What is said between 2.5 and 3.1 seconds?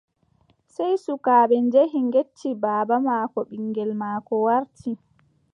baaba